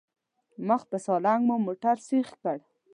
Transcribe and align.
مخ 0.67 0.81
په 0.89 0.97
سالنګ 1.05 1.41
مو 1.47 1.55
موټر 1.65 1.95
سيخ 2.09 2.27
کړ. 2.41 2.57